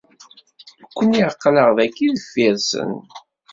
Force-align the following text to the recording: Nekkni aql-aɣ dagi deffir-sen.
Nekkni 0.83 1.21
aql-aɣ 1.29 1.69
dagi 1.77 2.09
deffir-sen. 2.17 2.91